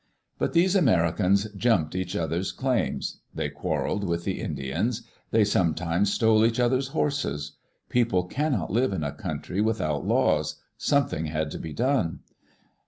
But 0.39 0.53
these 0.53 0.75
Americans 0.75 1.47
"jumped" 1.55 1.93
each 1.93 2.15
other's 2.15 2.51
claims. 2.51 3.19
They 3.35 3.49
quarreled 3.49 4.03
with 4.03 4.23
the 4.23 4.41
Indians. 4.41 5.03
They 5.29 5.43
sometimes 5.43 6.11
stole 6.11 6.43
each 6.43 6.59
other's 6.59 6.87
horses. 6.87 7.51
People 7.87 8.23
cannot 8.23 8.71
live 8.71 8.93
in 8.93 9.03
a 9.03 9.11
country 9.11 9.61
with 9.61 9.79
out 9.79 10.03
laws: 10.03 10.55
something 10.75 11.27
had 11.27 11.51
to 11.51 11.59
be 11.59 11.71
done. 11.73 12.21